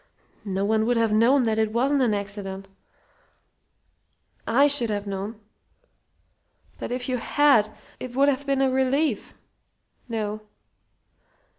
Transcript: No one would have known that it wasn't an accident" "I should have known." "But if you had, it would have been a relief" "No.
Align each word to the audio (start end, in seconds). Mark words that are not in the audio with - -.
No 0.49 0.65
one 0.65 0.87
would 0.87 0.97
have 0.97 1.11
known 1.11 1.43
that 1.43 1.59
it 1.59 1.71
wasn't 1.71 2.01
an 2.01 2.15
accident" 2.15 2.67
"I 4.47 4.65
should 4.65 4.89
have 4.89 5.05
known." 5.05 5.39
"But 6.79 6.91
if 6.91 7.07
you 7.07 7.17
had, 7.17 7.69
it 7.99 8.15
would 8.15 8.27
have 8.27 8.47
been 8.47 8.63
a 8.63 8.71
relief" 8.71 9.35
"No. 10.19 10.41